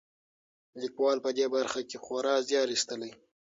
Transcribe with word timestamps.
لیکوال 0.81 1.17
په 1.25 1.29
دې 1.37 1.45
برخه 1.55 1.81
کې 1.89 1.97
خورا 2.03 2.35
زیار 2.47 2.67
ایستلی. 2.73 3.11